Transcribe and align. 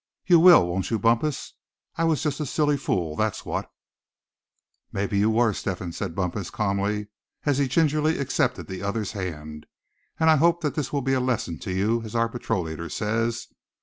You 0.25 0.39
will, 0.39 0.65
won't 0.67 0.89
you, 0.89 0.97
Bumpus? 0.97 1.53
I 1.95 2.05
was 2.05 2.23
just 2.23 2.39
a 2.39 2.45
silly 2.47 2.75
fool, 2.75 3.15
that's 3.15 3.45
what." 3.45 3.69
"Mebbe 4.91 5.13
you 5.13 5.29
were, 5.29 5.53
Step 5.53 5.77
hen," 5.77 5.91
said 5.91 6.15
Bumpus, 6.15 6.49
calmly, 6.49 7.09
as 7.45 7.59
he 7.59 7.67
gingerly 7.67 8.17
accepted 8.17 8.65
the 8.65 8.81
other's 8.81 9.11
hand; 9.11 9.67
"and 10.19 10.27
I 10.27 10.37
hope 10.37 10.61
that 10.61 10.73
this 10.73 10.91
will 10.91 11.03
be 11.03 11.13
a 11.13 11.19
lesson 11.19 11.59
to 11.59 11.71
you, 11.71 12.01
as 12.01 12.15
our 12.15 12.29
patrol 12.29 12.63
leader 12.63 12.89
says. 12.89 13.45